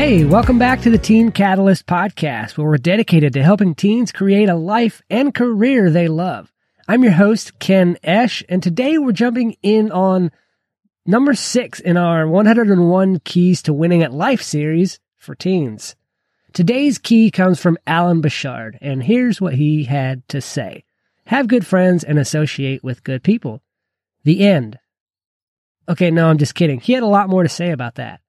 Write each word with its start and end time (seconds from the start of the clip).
Hey, 0.00 0.24
welcome 0.24 0.58
back 0.58 0.80
to 0.80 0.90
the 0.90 0.96
Teen 0.96 1.30
Catalyst 1.30 1.84
podcast, 1.84 2.56
where 2.56 2.66
we're 2.66 2.78
dedicated 2.78 3.34
to 3.34 3.42
helping 3.42 3.74
teens 3.74 4.12
create 4.12 4.48
a 4.48 4.54
life 4.54 5.02
and 5.10 5.34
career 5.34 5.90
they 5.90 6.08
love. 6.08 6.50
I'm 6.88 7.02
your 7.02 7.12
host, 7.12 7.58
Ken 7.58 7.98
Esch, 8.02 8.42
and 8.48 8.62
today 8.62 8.96
we're 8.96 9.12
jumping 9.12 9.56
in 9.62 9.92
on 9.92 10.30
number 11.04 11.34
six 11.34 11.80
in 11.80 11.98
our 11.98 12.26
101 12.26 13.20
Keys 13.26 13.60
to 13.60 13.74
Winning 13.74 14.02
at 14.02 14.10
Life 14.10 14.40
series 14.40 15.00
for 15.18 15.34
teens. 15.34 15.96
Today's 16.54 16.96
key 16.96 17.30
comes 17.30 17.60
from 17.60 17.76
Alan 17.86 18.22
Bashard, 18.22 18.78
and 18.80 19.02
here's 19.02 19.38
what 19.38 19.56
he 19.56 19.84
had 19.84 20.26
to 20.28 20.40
say. 20.40 20.84
Have 21.26 21.46
good 21.46 21.66
friends 21.66 22.04
and 22.04 22.18
associate 22.18 22.82
with 22.82 23.04
good 23.04 23.22
people. 23.22 23.60
The 24.24 24.48
end. 24.48 24.78
Okay, 25.90 26.10
no, 26.10 26.30
I'm 26.30 26.38
just 26.38 26.54
kidding. 26.54 26.80
He 26.80 26.94
had 26.94 27.02
a 27.02 27.06
lot 27.06 27.28
more 27.28 27.42
to 27.42 27.50
say 27.50 27.70
about 27.70 27.96
that. 27.96 28.22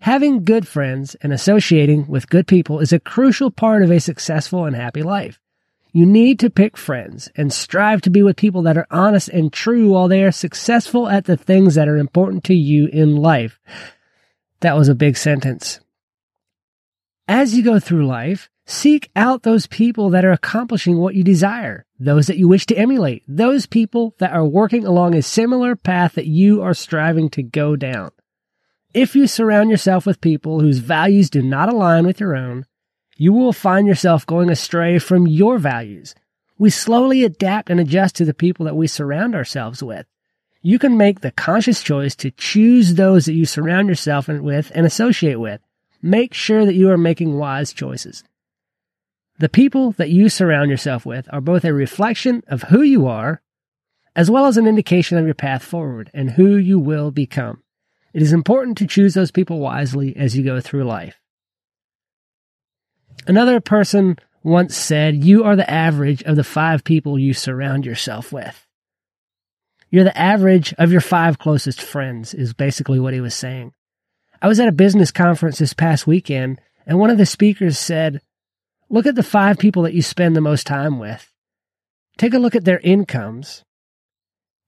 Having 0.00 0.44
good 0.44 0.68
friends 0.68 1.16
and 1.16 1.32
associating 1.32 2.06
with 2.06 2.30
good 2.30 2.46
people 2.46 2.78
is 2.78 2.92
a 2.92 3.00
crucial 3.00 3.50
part 3.50 3.82
of 3.82 3.90
a 3.90 3.98
successful 3.98 4.64
and 4.64 4.76
happy 4.76 5.02
life. 5.02 5.40
You 5.92 6.06
need 6.06 6.38
to 6.40 6.50
pick 6.50 6.76
friends 6.76 7.28
and 7.34 7.52
strive 7.52 8.02
to 8.02 8.10
be 8.10 8.22
with 8.22 8.36
people 8.36 8.62
that 8.62 8.76
are 8.76 8.86
honest 8.90 9.28
and 9.28 9.52
true 9.52 9.90
while 9.90 10.06
they 10.06 10.22
are 10.22 10.30
successful 10.30 11.08
at 11.08 11.24
the 11.24 11.36
things 11.36 11.74
that 11.74 11.88
are 11.88 11.96
important 11.96 12.44
to 12.44 12.54
you 12.54 12.86
in 12.86 13.16
life. 13.16 13.58
That 14.60 14.76
was 14.76 14.88
a 14.88 14.94
big 14.94 15.16
sentence. 15.16 15.80
As 17.26 17.56
you 17.56 17.64
go 17.64 17.80
through 17.80 18.06
life, 18.06 18.48
seek 18.66 19.10
out 19.16 19.42
those 19.42 19.66
people 19.66 20.10
that 20.10 20.24
are 20.24 20.32
accomplishing 20.32 20.98
what 20.98 21.14
you 21.14 21.24
desire, 21.24 21.86
those 21.98 22.26
that 22.28 22.38
you 22.38 22.46
wish 22.46 22.66
to 22.66 22.76
emulate, 22.78 23.24
those 23.26 23.66
people 23.66 24.14
that 24.18 24.32
are 24.32 24.44
working 24.44 24.86
along 24.86 25.14
a 25.14 25.22
similar 25.22 25.74
path 25.74 26.14
that 26.14 26.26
you 26.26 26.62
are 26.62 26.74
striving 26.74 27.28
to 27.30 27.42
go 27.42 27.74
down. 27.76 28.10
If 28.94 29.14
you 29.14 29.26
surround 29.26 29.70
yourself 29.70 30.06
with 30.06 30.22
people 30.22 30.60
whose 30.60 30.78
values 30.78 31.28
do 31.28 31.42
not 31.42 31.68
align 31.68 32.06
with 32.06 32.20
your 32.20 32.34
own, 32.34 32.64
you 33.18 33.34
will 33.34 33.52
find 33.52 33.86
yourself 33.86 34.24
going 34.24 34.48
astray 34.48 34.98
from 34.98 35.26
your 35.26 35.58
values. 35.58 36.14
We 36.56 36.70
slowly 36.70 37.22
adapt 37.22 37.68
and 37.68 37.78
adjust 37.78 38.16
to 38.16 38.24
the 38.24 38.32
people 38.32 38.64
that 38.64 38.76
we 38.76 38.86
surround 38.86 39.34
ourselves 39.34 39.82
with. 39.82 40.06
You 40.62 40.78
can 40.78 40.96
make 40.96 41.20
the 41.20 41.30
conscious 41.30 41.82
choice 41.82 42.16
to 42.16 42.30
choose 42.30 42.94
those 42.94 43.26
that 43.26 43.34
you 43.34 43.44
surround 43.44 43.88
yourself 43.88 44.26
with 44.26 44.72
and 44.74 44.86
associate 44.86 45.38
with. 45.38 45.60
Make 46.00 46.32
sure 46.32 46.64
that 46.64 46.74
you 46.74 46.90
are 46.90 46.98
making 46.98 47.36
wise 47.36 47.72
choices. 47.72 48.24
The 49.38 49.48
people 49.48 49.92
that 49.92 50.10
you 50.10 50.28
surround 50.28 50.70
yourself 50.70 51.04
with 51.04 51.28
are 51.32 51.40
both 51.40 51.64
a 51.64 51.74
reflection 51.74 52.42
of 52.48 52.64
who 52.64 52.82
you 52.82 53.06
are, 53.06 53.42
as 54.16 54.30
well 54.30 54.46
as 54.46 54.56
an 54.56 54.66
indication 54.66 55.18
of 55.18 55.26
your 55.26 55.34
path 55.34 55.62
forward 55.62 56.10
and 56.14 56.30
who 56.30 56.56
you 56.56 56.78
will 56.78 57.10
become. 57.10 57.62
It 58.12 58.22
is 58.22 58.32
important 58.32 58.78
to 58.78 58.86
choose 58.86 59.14
those 59.14 59.30
people 59.30 59.58
wisely 59.58 60.16
as 60.16 60.36
you 60.36 60.44
go 60.44 60.60
through 60.60 60.84
life. 60.84 61.20
Another 63.26 63.60
person 63.60 64.16
once 64.42 64.76
said, 64.76 65.24
You 65.24 65.44
are 65.44 65.56
the 65.56 65.70
average 65.70 66.22
of 66.22 66.36
the 66.36 66.44
five 66.44 66.84
people 66.84 67.18
you 67.18 67.34
surround 67.34 67.84
yourself 67.84 68.32
with. 68.32 68.66
You're 69.90 70.04
the 70.04 70.18
average 70.18 70.74
of 70.78 70.92
your 70.92 71.00
five 71.00 71.38
closest 71.38 71.80
friends, 71.80 72.34
is 72.34 72.52
basically 72.52 73.00
what 73.00 73.14
he 73.14 73.20
was 73.20 73.34
saying. 73.34 73.72
I 74.40 74.48
was 74.48 74.60
at 74.60 74.68
a 74.68 74.72
business 74.72 75.10
conference 75.10 75.58
this 75.58 75.72
past 75.72 76.06
weekend, 76.06 76.60
and 76.86 76.98
one 76.98 77.10
of 77.10 77.18
the 77.18 77.26
speakers 77.26 77.78
said, 77.78 78.20
Look 78.90 79.06
at 79.06 79.14
the 79.14 79.22
five 79.22 79.58
people 79.58 79.82
that 79.82 79.94
you 79.94 80.00
spend 80.00 80.34
the 80.34 80.40
most 80.40 80.66
time 80.66 80.98
with. 80.98 81.30
Take 82.16 82.34
a 82.34 82.38
look 82.38 82.54
at 82.54 82.64
their 82.64 82.80
incomes. 82.80 83.62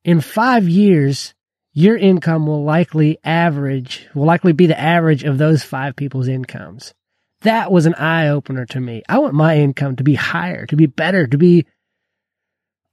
In 0.04 0.20
five 0.20 0.68
years, 0.68 1.34
your 1.72 1.96
income 1.96 2.46
will 2.46 2.64
likely 2.64 3.18
average, 3.22 4.08
will 4.14 4.26
likely 4.26 4.52
be 4.52 4.66
the 4.66 4.78
average 4.78 5.24
of 5.24 5.38
those 5.38 5.62
five 5.62 5.96
people's 5.96 6.28
incomes. 6.28 6.94
That 7.42 7.72
was 7.72 7.86
an 7.86 7.94
eye 7.94 8.28
opener 8.28 8.66
to 8.66 8.80
me. 8.80 9.02
I 9.08 9.18
want 9.18 9.34
my 9.34 9.58
income 9.58 9.96
to 9.96 10.04
be 10.04 10.14
higher, 10.14 10.66
to 10.66 10.76
be 10.76 10.86
better, 10.86 11.26
to 11.26 11.38
be 11.38 11.66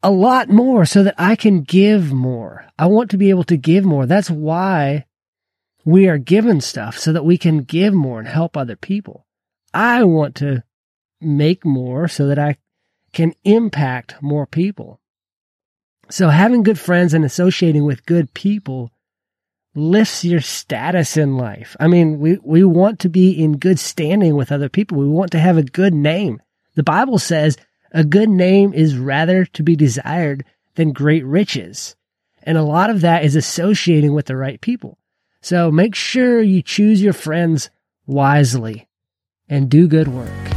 a 0.03 0.11
lot 0.11 0.49
more 0.49 0.85
so 0.85 1.03
that 1.03 1.15
I 1.17 1.35
can 1.35 1.63
give 1.63 2.13
more. 2.13 2.65
I 2.77 2.85
want 2.85 3.11
to 3.11 3.17
be 3.17 3.29
able 3.29 3.43
to 3.45 3.57
give 3.57 3.83
more. 3.83 4.05
That's 4.05 4.29
why 4.29 5.05
we 5.83 6.07
are 6.07 6.17
given 6.17 6.61
stuff 6.61 6.97
so 6.97 7.11
that 7.13 7.25
we 7.25 7.37
can 7.37 7.63
give 7.63 7.93
more 7.93 8.19
and 8.19 8.27
help 8.27 8.55
other 8.55 8.75
people. 8.75 9.25
I 9.73 10.03
want 10.03 10.35
to 10.35 10.63
make 11.19 11.65
more 11.65 12.07
so 12.07 12.27
that 12.27 12.39
I 12.39 12.57
can 13.11 13.33
impact 13.43 14.21
more 14.21 14.45
people. 14.45 14.99
So 16.09 16.29
having 16.29 16.63
good 16.63 16.79
friends 16.79 17.13
and 17.13 17.25
associating 17.25 17.85
with 17.85 18.05
good 18.05 18.33
people 18.33 18.91
lifts 19.75 20.25
your 20.25 20.41
status 20.41 21.17
in 21.17 21.37
life. 21.37 21.75
I 21.79 21.87
mean, 21.87 22.19
we, 22.19 22.37
we 22.43 22.63
want 22.63 22.99
to 22.99 23.09
be 23.09 23.31
in 23.31 23.57
good 23.57 23.77
standing 23.77 24.35
with 24.35 24.51
other 24.51 24.69
people. 24.69 24.97
We 24.97 25.07
want 25.07 25.31
to 25.31 25.39
have 25.39 25.57
a 25.57 25.63
good 25.63 25.93
name. 25.93 26.41
The 26.75 26.83
Bible 26.83 27.19
says 27.19 27.57
a 27.91 28.03
good 28.03 28.29
name 28.29 28.73
is 28.73 28.97
rather 28.97 29.45
to 29.45 29.63
be 29.63 29.75
desired 29.75 30.45
than 30.75 30.93
great 30.93 31.25
riches. 31.25 31.95
And 32.43 32.57
a 32.57 32.63
lot 32.63 32.89
of 32.89 33.01
that 33.01 33.23
is 33.23 33.35
associating 33.35 34.13
with 34.13 34.25
the 34.25 34.37
right 34.37 34.59
people. 34.61 34.97
So 35.41 35.69
make 35.69 35.95
sure 35.95 36.41
you 36.41 36.61
choose 36.61 37.01
your 37.01 37.13
friends 37.13 37.69
wisely 38.05 38.87
and 39.49 39.69
do 39.69 39.87
good 39.87 40.07
work. 40.07 40.56